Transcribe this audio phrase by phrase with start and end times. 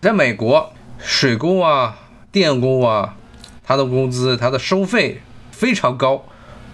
[0.00, 1.98] 在美国，水工啊、
[2.30, 3.16] 电工啊，
[3.64, 6.24] 他的工资、他的收费非常高。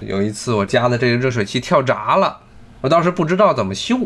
[0.01, 2.41] 有一次我家的这个热水器跳闸了，
[2.83, 3.99] 我当时不知道怎么修，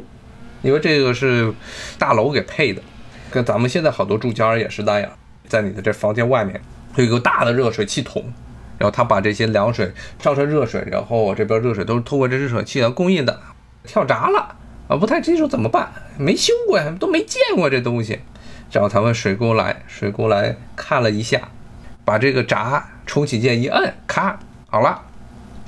[0.62, 1.52] 因为这个是
[1.98, 2.80] 大楼给配的，
[3.28, 5.10] 跟咱们现在好多住家也是那样，
[5.48, 6.60] 在你的这房间外面
[6.94, 8.22] 有一个大的热水器桶，
[8.78, 13.40] 然后他把这些凉水上成热水，然后我这边热水都是通过这热水器来供应的，
[13.82, 14.54] 跳闸了
[14.86, 18.20] 啊，不太清楚怎么办，没修过呀，都没见过这东西，
[18.70, 21.48] 找他们水工来，水工来看了一下，
[22.04, 24.38] 把这个闸重启键一摁，咔，
[24.68, 25.02] 好了。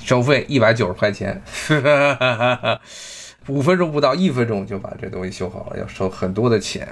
[0.03, 1.39] 收费一百九十块钱，
[3.47, 6.87] 五分钟不到，一分钟就把这东西修好了，要收很多的钱。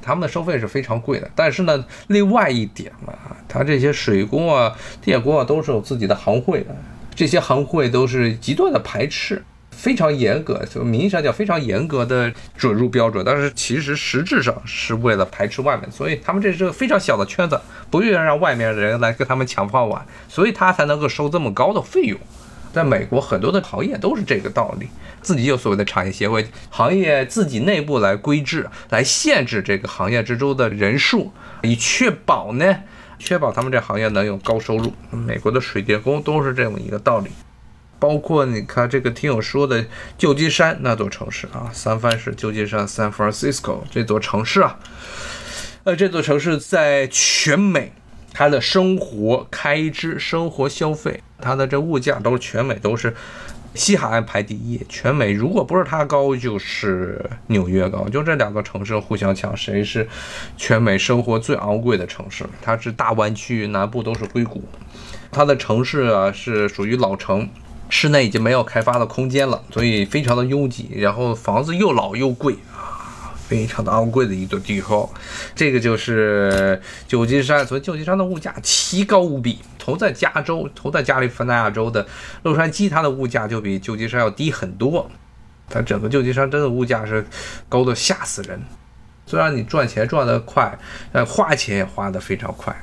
[0.00, 3.14] 他们的收费是非常贵的，但是呢，另外一点嘛，
[3.48, 6.76] 他这些水工啊、电工啊都是有自己的行会的，
[7.16, 9.42] 这些行会都是极端的排斥。
[9.82, 17.60] 非常严格，就名义上叫非常严格的准入标准，但是其实实质上是为了排斥外面，所以他们这是个非常小的圈子，
[17.90, 22.16] 不愿意让外面的人来跟他们抢饭碗，所以他才能够收这么高的费用。
[22.72, 24.86] 在美国，很多的行业都是这个道理，
[25.20, 32.76] 自己有所谓的产业协会，行业自己内部来规制、来限制这个行业之中的人数，以确保呢，
[33.18, 34.92] 确保他们这行业能有高收入。
[35.10, 37.30] 美国的水电工都是这么一个道理。
[38.02, 39.86] 包括你看这个听友说的
[40.18, 44.76] 旧金山那座城市啊，三藩市旧金山 （San Francisco） 这座城市啊，
[45.84, 47.92] 呃，这座城市在全美，
[48.32, 53.14] 它的生活开支、生活消费，它的这物价都是全美都是
[53.74, 54.84] 西海岸排第一。
[54.88, 60.08] 全美如果不是它高，就是纽约高，就这两个城市互相抢，谁是
[60.56, 62.44] 全美生活最昂贵的城市？
[62.60, 64.64] 它是大湾区南部都是硅谷，
[65.30, 67.48] 它的城市啊是属于老城。
[67.94, 75.06] 室内已经没有开发的空间了，所以非常的拥挤，然后房子又老又贵啊，非常的昂贵的一座地方。
[75.54, 79.58] 这个就是旧金山，所以旧金山的物价奇高无比。
[79.78, 82.06] 投在加州，投在加利福尼亚州的
[82.44, 85.10] 洛杉矶，它的物价就比旧金山要低很多。
[85.68, 87.26] 它整个旧金山真的物价是
[87.68, 88.58] 高的吓死人。
[89.26, 90.78] 虽然你赚钱赚得快，
[91.12, 92.74] 但花钱也花得非常快。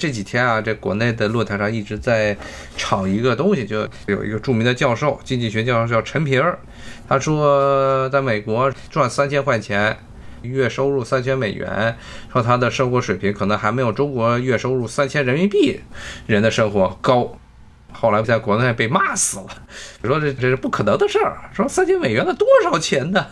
[0.00, 2.34] 这几天啊，这国内的论坛上一直在
[2.74, 6.42] 炒一个东西，就有一个著名的教授，经济学教授叫陈平，
[7.06, 9.94] 他说在美国赚三千块钱，
[10.40, 11.94] 月收入三千美元，
[12.32, 15.78] 说他的生活水平可能还没有中国月收入三千人民币
[16.26, 17.36] 人的生活高。
[17.92, 19.48] 后来在国内被骂死了，
[20.02, 23.26] 说这这是不可能的事儿，说三千美元那多少钱呢？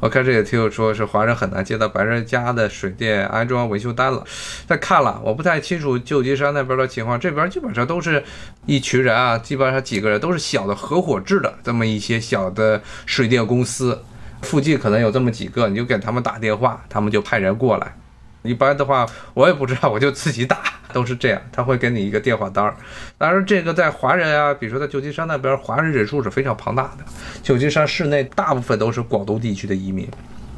[0.00, 4.24] 我看这个听友说是华人很难接到白人家的水电安装维修单了。
[4.66, 8.22] 再看了，我不太清楚旧金山那边的情况，这边基本上都是
[8.66, 14.00] 一群人啊，基本上几个人都是小的合伙制的这么一些小的水电公司，
[14.42, 17.96] 附近可能有这么几个，你就给他们打电话，他们就派人过来。
[18.42, 19.04] 一般的话，
[19.34, 20.58] 我也不知道，我就自己打，
[20.92, 21.40] 都是这样。
[21.52, 22.76] 他会给你一个电话单儿。
[23.16, 27.04] 当然，这个在华人啊，比如说在旧金山那边，华人人数是非常庞大的。
[27.42, 30.08] 旧金山市内大部分都是广东地区的移民，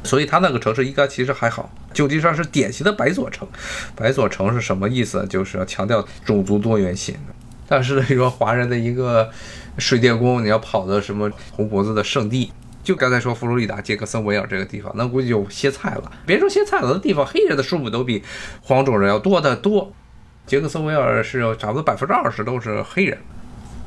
[0.03, 1.69] 所以他那个城市应该其实还好。
[1.93, 3.47] 旧金山是典型的白左城，
[3.95, 5.25] 白左城是什么意思？
[5.27, 7.15] 就是要强调种族多元性。
[7.67, 9.29] 但是呢你说华人的一个
[9.77, 12.51] 水电工，你要跑到什么红脖子的圣地？
[12.83, 16.11] 就刚才说佛罗里达杰克森维尔这个地方，那估计就歇菜了。
[16.25, 18.23] 别说歇菜了，那地方黑人的数目都比
[18.63, 19.93] 黄种人要多得多。
[20.45, 23.17] 杰克森维尔是有差不多百分之二十都是黑人，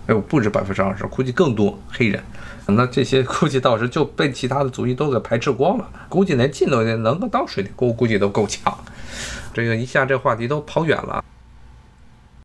[0.06, 2.22] 哎呦，不止百分之二十，估计更多黑人。
[2.66, 8.74] 那这些 估计到时就被其他的族裔都给排斥光了，估计连进都能够到水里，估，估计都够呛。
[9.52, 11.22] 这个一下这话题都跑远了。